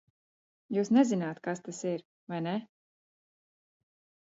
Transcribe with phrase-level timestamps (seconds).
[0.77, 2.03] Jūs nezināt, kas tas ir,
[2.35, 2.57] vai ne?